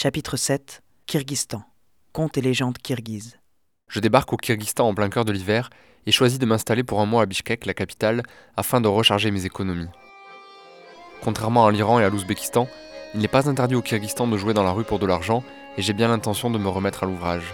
[0.00, 1.64] Chapitre 7 Kyrgyzstan.
[2.12, 3.36] Contes et légendes kirghizes.
[3.88, 5.70] Je débarque au Kyrgyzstan en plein cœur de l'hiver
[6.06, 8.22] et choisis de m'installer pour un mois à Bishkek, la capitale,
[8.56, 9.88] afin de recharger mes économies.
[11.20, 12.68] Contrairement à l'Iran et à l'Ouzbékistan,
[13.12, 15.42] il n'est pas interdit au Kyrgyzstan de jouer dans la rue pour de l'argent
[15.76, 17.52] et j'ai bien l'intention de me remettre à l'ouvrage.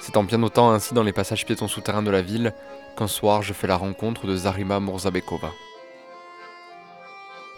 [0.00, 2.52] C'est en pianotant ainsi dans les passages piétons souterrains de la ville
[2.96, 5.52] qu'un soir je fais la rencontre de Zarima Murzabekova.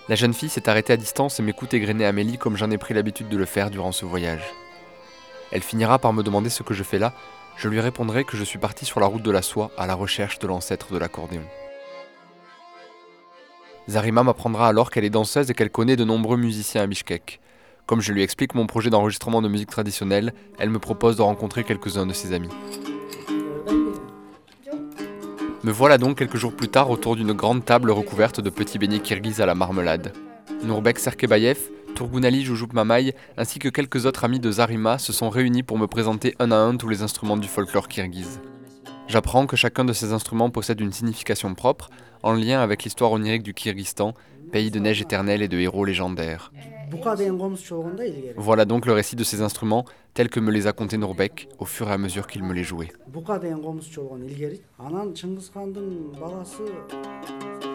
[0.09, 2.95] La jeune fille s'est arrêtée à distance et m'écoute égrener Amélie comme j'en ai pris
[2.95, 4.45] l'habitude de le faire durant ce voyage.
[5.50, 7.13] Elle finira par me demander ce que je fais là,
[7.57, 9.94] je lui répondrai que je suis parti sur la route de la soie à la
[9.94, 11.43] recherche de l'ancêtre de l'accordéon.
[13.89, 17.41] Zarima m'apprendra alors qu'elle est danseuse et qu'elle connaît de nombreux musiciens à Bishkek.
[17.86, 21.64] Comme je lui explique mon projet d'enregistrement de musique traditionnelle, elle me propose de rencontrer
[21.64, 22.50] quelques-uns de ses amis.
[25.66, 29.00] Me voilà donc quelques jours plus tard autour d'une grande table recouverte de petits beignets
[29.00, 30.12] kirghizes à la marmelade.
[30.62, 31.58] Nourbek Serkebayev,
[31.96, 35.88] Turgunali Joujoub Mamaï ainsi que quelques autres amis de Zarima se sont réunis pour me
[35.88, 38.41] présenter un à un tous les instruments du folklore kirghize.
[39.08, 41.91] J'apprends que chacun de ces instruments possède une signification propre,
[42.22, 44.14] en lien avec l'histoire onirique du Kyrgyzstan,
[44.52, 46.52] pays de neige éternelle et de héros légendaires.
[48.36, 49.84] Voilà donc le récit de ces instruments
[50.14, 52.64] tels que me les a contés Nourbek au fur et à mesure qu'il me les
[52.64, 52.92] jouait.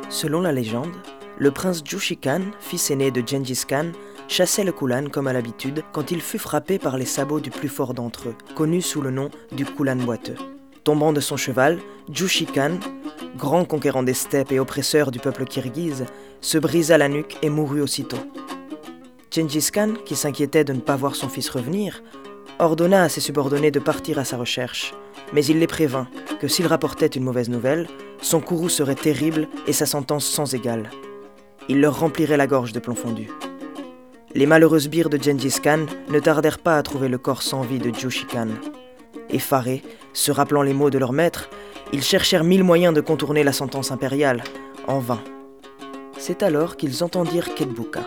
[0.10, 0.92] Selon la légende,
[1.38, 3.92] le prince Jushi Khan, fils aîné de Genghis Khan,
[4.28, 7.70] chassait le Kulan comme à l'habitude quand il fut frappé par les sabots du plus
[7.70, 10.36] fort d'entre eux, connu sous le nom du Kulan boiteux.
[10.84, 11.80] Tombant de son cheval,
[12.12, 12.80] Jushi Khan,
[13.38, 16.06] grand conquérant des steppes et oppresseur du peuple kirghize,
[16.42, 18.18] se brisa la nuque et mourut aussitôt.
[19.34, 22.04] Genghis Khan, qui s'inquiétait de ne pas voir son fils revenir,
[22.60, 24.94] ordonna à ses subordonnés de partir à sa recherche,
[25.32, 26.10] mais il les prévint
[26.42, 27.88] que s'il rapportait une mauvaise nouvelle,
[28.22, 30.90] son courroux serait terrible et sa sentence sans égale.
[31.70, 33.30] Il leur remplirait la gorge de plomb fondu.
[34.36, 37.80] Les malheureux sbires de Genghis Khan ne tardèrent pas à trouver le corps sans vie
[37.80, 38.50] de Jushi Khan.
[39.30, 41.50] Effarés, se rappelant les mots de leur maître,
[41.94, 44.44] ils cherchèrent mille moyens de contourner la sentence impériale,
[44.90, 45.22] en vain.
[46.18, 48.02] C'est alors qu'ils entendirent Ketbuka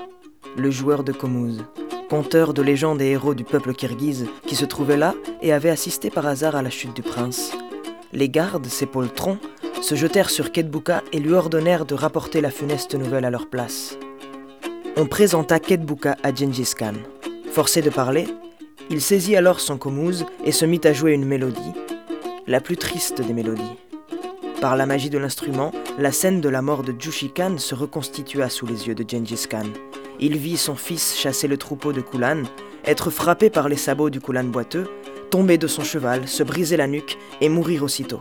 [0.56, 1.64] le joueur de Komuz,
[2.08, 6.10] conteur de légendes et héros du peuple kirghize, qui se trouvait là et avait assisté
[6.10, 7.52] par hasard à la chute du prince.
[8.12, 9.38] Les gardes, ses poltrons,
[9.82, 13.98] se jetèrent sur Ketbuka et lui ordonnèrent de rapporter la funeste nouvelle à leur place.
[14.96, 16.94] On présenta Ketbuka à Genghis Khan.
[17.50, 18.26] Forcé de parler,
[18.90, 21.72] il saisit alors son komuz et se mit à jouer une mélodie,
[22.46, 23.62] la plus triste des mélodies.
[24.60, 28.48] Par la magie de l'instrument, la scène de la mort de Jushi Khan se reconstitua
[28.48, 29.66] sous les yeux de Genghis Khan,
[30.20, 32.42] il vit son fils chasser le troupeau de Kulan,
[32.84, 34.86] être frappé par les sabots du Kulan boiteux,
[35.30, 38.20] tomber de son cheval, se briser la nuque et mourir aussitôt.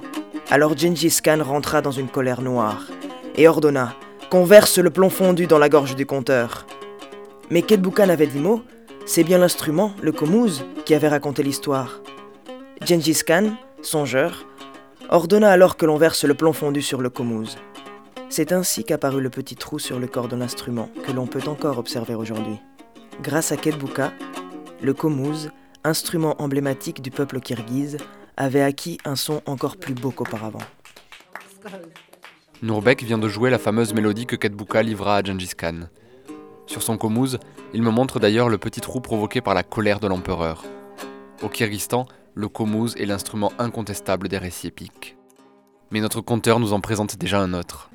[0.49, 2.87] Alors Gengis Khan rentra dans une colère noire
[3.35, 3.93] et ordonna
[4.29, 6.65] qu'on verse le plomb fondu dans la gorge du conteur.
[7.49, 8.63] Mais Ketbukan avait dit mot,
[9.05, 12.01] c'est bien l'instrument, le komuz, qui avait raconté l'histoire.
[12.85, 14.45] Gengis Khan, songeur,
[15.09, 17.57] ordonna alors que l'on verse le plomb fondu sur le komuz.
[18.35, 21.77] C'est ainsi qu'apparut le petit trou sur le corps de l'instrument que l'on peut encore
[21.77, 22.57] observer aujourd'hui.
[23.21, 24.11] Grâce à Ketbuka,
[24.81, 25.51] le komuz,
[25.83, 27.97] instrument emblématique du peuple kirghize,
[28.35, 30.63] avait acquis un son encore plus beau qu'auparavant.
[32.63, 35.81] Nourbek vient de jouer la fameuse mélodie que Ketbuka livra à Gengis Khan.
[36.65, 37.37] Sur son komuz,
[37.75, 40.63] il me montre d'ailleurs le petit trou provoqué par la colère de l'empereur.
[41.43, 45.17] Au Kyrgyzstan, le komuz est l'instrument incontestable des récits épiques.
[45.91, 47.91] Mais notre conteur nous en présente déjà un autre.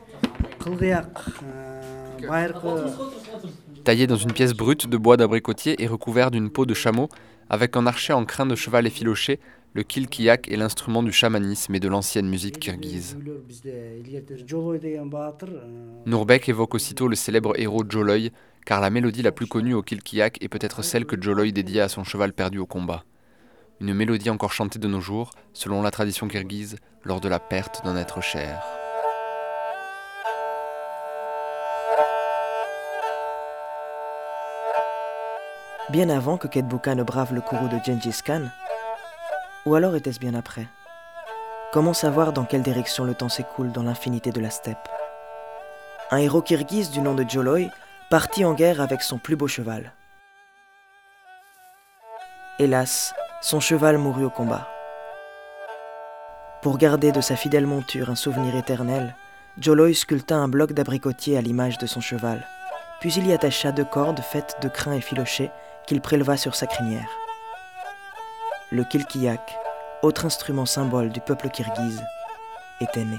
[3.84, 7.08] Taillé dans une pièce brute de bois d'abricotier et recouvert d'une peau de chameau,
[7.48, 9.40] avec un archet en crin de cheval effiloché,
[9.74, 13.16] le kilkiyak est l'instrument du chamanisme et de l'ancienne musique kirghize.
[16.06, 18.30] Nourbek évoque aussitôt le célèbre héros Joloy,
[18.66, 21.88] car la mélodie la plus connue au kilkiyak est peut-être celle que Joloy dédia à
[21.88, 23.04] son cheval perdu au combat.
[23.80, 27.84] Une mélodie encore chantée de nos jours, selon la tradition kirghize, lors de la perte
[27.84, 28.62] d'un être cher.
[35.90, 38.42] Bien avant que Ketbuka ne brave le courroux de Genghis Khan
[39.64, 40.66] Ou alors était-ce bien après?
[41.72, 44.88] Comment savoir dans quelle direction le temps s'écoule dans l'infinité de la steppe?
[46.10, 47.70] Un héros kirghize du nom de Joloy
[48.10, 49.92] partit en guerre avec son plus beau cheval.
[52.58, 54.68] Hélas, son cheval mourut au combat.
[56.62, 59.14] Pour garder de sa fidèle monture un souvenir éternel,
[59.58, 62.46] Joloy sculpta un bloc d'abricotier à l'image de son cheval,
[63.00, 65.50] puis il y attacha deux cordes faites de crins effilochés
[65.88, 67.08] qu'il préleva sur sa crinière.
[68.70, 69.56] Le kilkiyak,
[70.02, 72.02] autre instrument symbole du peuple kirghize,
[72.82, 73.16] était né.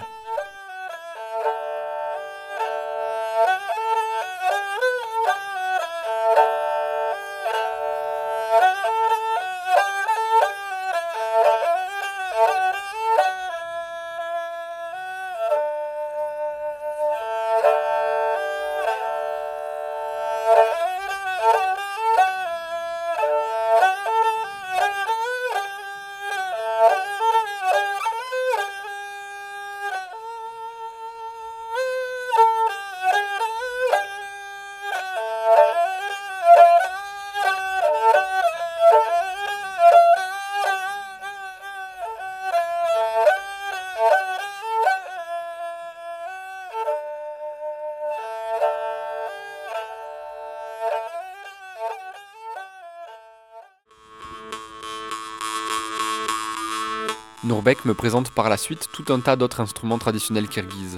[57.46, 60.98] Nourbek me présente par la suite tout un tas d'autres instruments traditionnels kirghizes.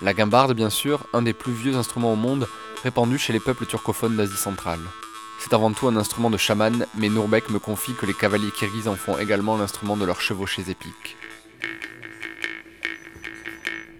[0.00, 2.48] La guimbarde, bien sûr, un des plus vieux instruments au monde,
[2.82, 4.80] répandu chez les peuples turcophones d'Asie centrale.
[5.38, 8.88] C'est avant tout un instrument de chaman, mais Nourbek me confie que les cavaliers kirghizes
[8.88, 11.18] en font également l'instrument de leurs chevauchés épiques.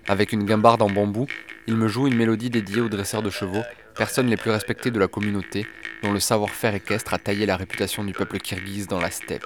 [0.09, 1.27] Avec une guimbarde en bambou,
[1.67, 3.63] il me joue une mélodie dédiée aux dresseurs de chevaux,
[3.97, 5.67] personnes les plus respectées de la communauté,
[6.03, 9.45] dont le savoir-faire équestre a taillé la réputation du peuple kirghize dans la steppe.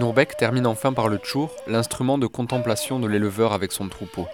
[0.00, 4.26] Nourbek termine enfin par le tchour, l'instrument de contemplation de l'éleveur avec son troupeau.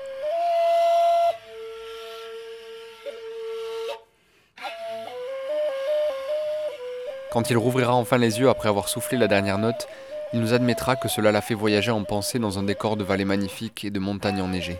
[7.32, 9.88] Quand il rouvrira enfin les yeux après avoir soufflé la dernière note,
[10.32, 13.24] il nous admettra que cela l'a fait voyager en pensée dans un décor de vallées
[13.24, 14.78] magnifiques et de montagnes enneigées.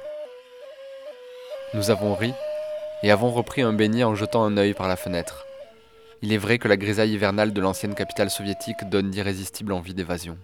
[1.74, 2.32] Nous avons ri
[3.02, 5.46] et avons repris un beignet en jetant un œil par la fenêtre.
[6.22, 10.38] Il est vrai que la grisaille hivernale de l'ancienne capitale soviétique donne d'irrésistibles envies d'évasion.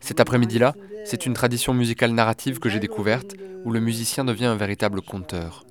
[0.00, 0.74] Cet après-midi-là,
[1.04, 3.34] c'est une tradition musicale narrative que j'ai découverte
[3.64, 5.64] où le musicien devient un véritable conteur.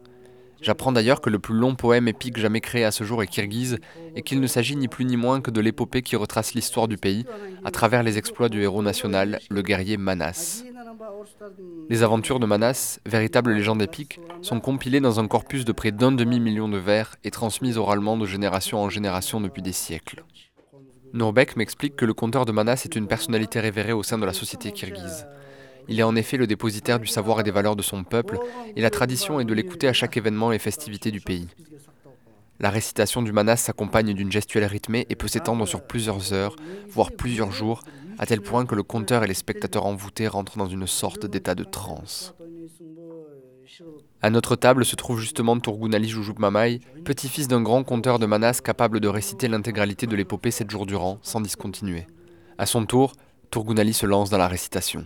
[0.62, 3.80] J'apprends d'ailleurs que le plus long poème épique jamais créé à ce jour est kirghize
[4.16, 6.98] et qu'il ne s'agit ni plus ni moins que de l'épopée qui retrace l'histoire du
[6.98, 7.26] pays
[7.64, 10.64] à travers les exploits du héros national, le guerrier Manas.
[11.90, 16.12] Les aventures de Manas, véritable légende épique, sont compilées dans un corpus de près d'un
[16.12, 20.24] demi-million de vers et transmises oralement de génération en génération depuis des siècles.
[21.14, 24.34] Nourbek m'explique que le conteur de Manas est une personnalité révérée au sein de la
[24.34, 25.28] société kirghize.
[25.90, 28.40] Il est en effet le dépositaire du savoir et des valeurs de son peuple,
[28.76, 31.48] et la tradition est de l'écouter à chaque événement et festivité du pays.
[32.60, 36.56] La récitation du Manas s'accompagne d'une gestuelle rythmée et peut s'étendre sur plusieurs heures,
[36.90, 37.82] voire plusieurs jours,
[38.20, 41.56] à tel point que le conteur et les spectateurs envoûtés rentrent dans une sorte d'état
[41.56, 42.36] de transe.
[44.22, 48.62] À notre table se trouve justement Turgunali Jujup Mamai, petit-fils d'un grand conteur de Manas
[48.64, 52.08] capable de réciter l'intégralité de l'épopée sept jours durant, sans discontinuer.
[52.58, 53.14] À son tour,
[53.50, 55.06] Turgunali se lance dans la récitation.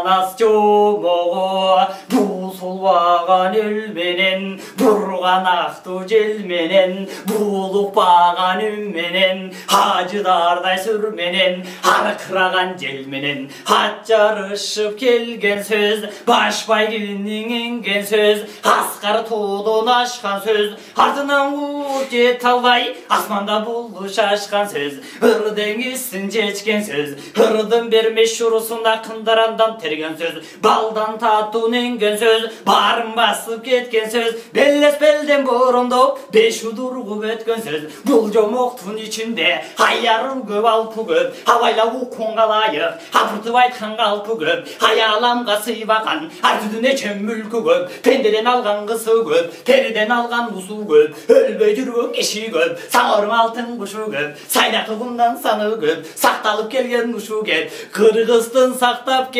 [0.00, 11.64] анасжомого бусулбаган эл менен бурган актуу жел менен буулукпаган үн желменен ажыдардай сүр менен сүрменен
[11.82, 13.48] арқыраған желменен.
[13.66, 22.48] Ат жарышып келген сөз баш келіннің енген сөз аскар тудын ашқан сөз артынан қуып жете
[22.48, 25.00] албай асманда булу ашқан сөз.
[25.22, 33.12] Ыр деңизин жечкен сөз ырдың бермес шұрысын ақындарандан терген сөз балдан тату енген сөз барын
[33.16, 39.50] басып кеткен сөз белес белден бұрындап беш удурғып өткен сөз бұл жомоқтың ішінде
[39.86, 46.94] аярым көп алпы көп абайлап укун қалайық апыртып айтқан қалпы көп аяламға сыйбаған ар түдіне
[47.02, 52.86] чөм мүлкі көп пендеден алған қысы көп періден алған ұсу көп өлбөй жүрген киши көп
[52.94, 59.30] сағырым алтын құшы көп сайдақы құмдан саны көп сақталып келген ұшу кеп қырғызстың сақтап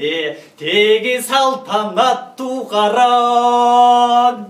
[0.00, 3.08] дене теге салтанат туғара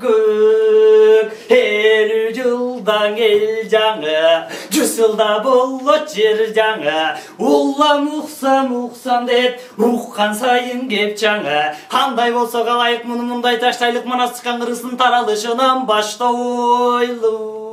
[0.03, 4.19] көк елу жылдан ел жаңы
[4.75, 7.17] жүз жылда болот жер жаңы.
[7.39, 11.75] Улам уксам уксам деп уккан сайын кеп жаңы.
[11.93, 17.70] Қандай болса қалайық мұны мындай таштайлық манас шыққан таралышынан башта ойлы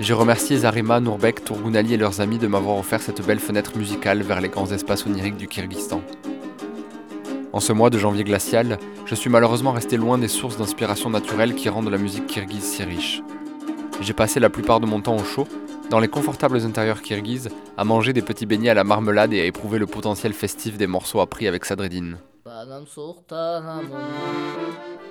[0.00, 4.22] J'ai remercié Zarima, Nourbek, Tourgunali et leurs amis de m'avoir offert cette belle fenêtre musicale
[4.22, 6.00] vers les grands espaces oniriques du Kyrgyzstan.
[7.52, 11.56] En ce mois de janvier glacial, je suis malheureusement resté loin des sources d'inspiration naturelle
[11.56, 13.22] qui rendent la musique kirghize si riche.
[14.00, 15.48] J'ai passé la plupart de mon temps au chaud,
[15.90, 19.44] dans les confortables intérieurs kirghizes, à manger des petits beignets à la marmelade et à
[19.46, 22.18] éprouver le potentiel festif des morceaux appris avec Sadreddin.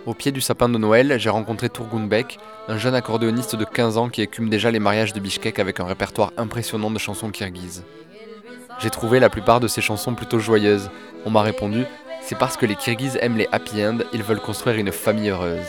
[0.08, 4.10] Au pied du sapin de Noël, j'ai rencontré Turgunbek, un jeune accordéoniste de 15 ans
[4.10, 7.84] qui écume déjà les mariages de Bishkek avec un répertoire impressionnant de chansons kirghizes.
[8.80, 10.90] J'ai trouvé la plupart de ces chansons plutôt joyeuses.
[11.26, 11.86] On m'a répondu
[12.28, 15.66] c'est parce que les Kirghizes aiment les happy end, ils veulent construire une famille heureuse.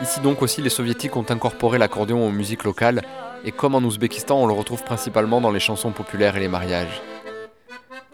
[0.00, 3.02] Ici donc aussi les soviétiques ont incorporé l'accordéon aux musiques locales
[3.44, 7.02] et comme en Ouzbékistan on le retrouve principalement dans les chansons populaires et les mariages.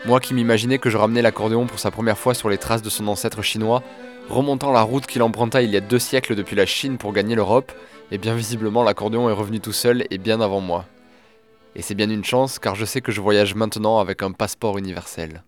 [0.06, 2.90] Moi qui m'imaginais que je ramenais l'accordéon pour sa première fois sur les traces de
[2.90, 3.82] son ancêtre chinois,
[4.28, 7.34] remontant la route qu'il emprunta il y a deux siècles depuis la Chine pour gagner
[7.34, 7.72] l'Europe,
[8.10, 10.84] et bien visiblement l'accordéon est revenu tout seul et bien avant moi.
[11.76, 14.78] Et c'est bien une chance car je sais que je voyage maintenant avec un passeport
[14.78, 15.42] universel.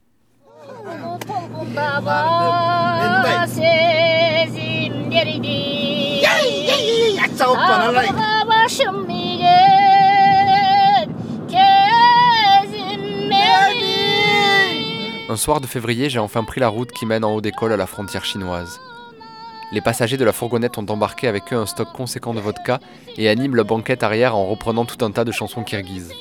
[15.28, 17.76] Un soir de février, j'ai enfin pris la route qui mène en haut d'école à
[17.76, 18.80] la frontière chinoise.
[19.73, 22.78] Les passagers de la fourgonnette ont embarqué avec eux un stock conséquent de vodka
[23.16, 26.12] et animent la banquette arrière en reprenant tout un tas de chansons kirghizes.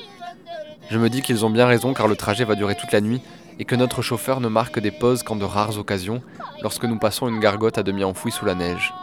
[0.90, 3.22] Je me dis qu'ils ont bien raison car le trajet va durer toute la nuit
[3.60, 6.24] et que notre chauffeur ne marque des pauses qu'en de rares occasions,
[6.64, 8.94] lorsque nous passons une gargote à demi enfouie sous la neige.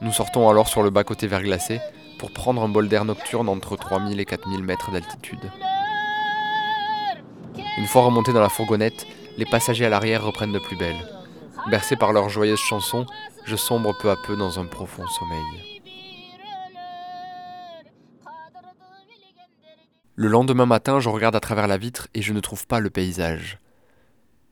[0.00, 1.78] Nous sortons alors sur le bas-côté verglacé
[2.18, 5.50] pour prendre un bol d'air nocturne entre 3000 et 4000 mètres d'altitude.
[7.76, 10.96] Une fois remontés dans la fourgonnette, les passagers à l'arrière reprennent de plus belle.
[11.70, 13.06] Bercés par leurs joyeuses chansons,
[13.46, 15.80] je sombre peu à peu dans un profond sommeil.
[20.16, 22.90] Le lendemain matin, je regarde à travers la vitre et je ne trouve pas le
[22.90, 23.58] paysage.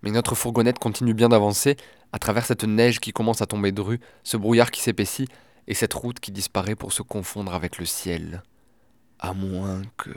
[0.03, 1.77] Mais notre fourgonnette continue bien d'avancer
[2.13, 5.29] à travers cette neige qui commence à tomber de ce brouillard qui s'épaissit
[5.69, 8.43] et cette route qui disparaît pour se confondre avec le ciel.
[9.21, 10.11] À moins que...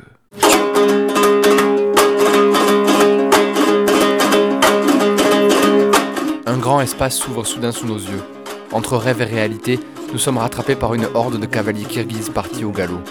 [6.66, 8.24] grand espace s'ouvre soudain sous nos yeux.
[8.72, 9.80] Entre rêve et réalité,
[10.12, 13.02] nous sommes rattrapés par une horde de cavaliers kirghizes partis au galop.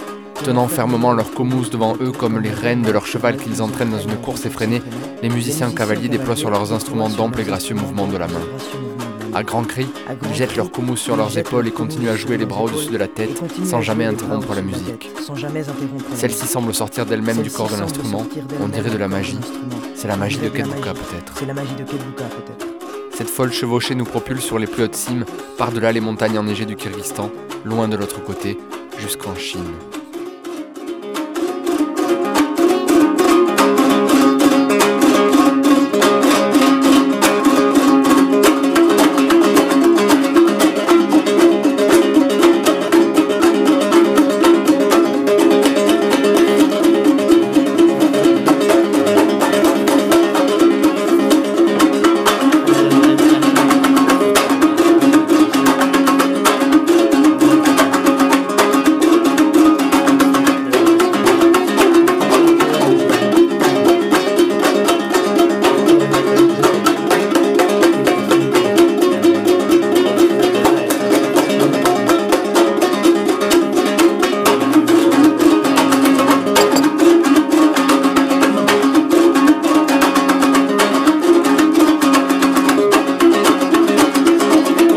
[0.42, 4.00] Tenant fermement leurs comous devant eux comme les rênes de leur cheval qu'ils entraînent dans
[4.00, 4.82] une course effrénée,
[5.22, 8.42] les musiciens cavaliers déploient sur leurs instruments d'amples et gracieux mouvements de la main.
[9.32, 9.86] À grands cris,
[10.28, 12.98] ils jettent leurs comous sur leurs épaules et continuent à jouer les bras au-dessus de
[12.98, 15.12] la tête sans jamais interrompre la musique.
[16.16, 18.26] Celle-ci semble sortir d'elle-même du corps de l'instrument,
[18.60, 19.38] on dirait de la magie.
[19.94, 21.34] C'est la magie de Kedbuka peut-être.
[23.16, 25.24] Cette folle chevauchée nous propulse sur les plus hautes cimes,
[25.56, 27.30] par-delà les montagnes enneigées du Kyrgyzstan,
[27.64, 28.58] loin de l'autre côté,
[28.98, 29.70] jusqu'en Chine.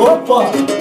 [0.08, 0.77] Opa!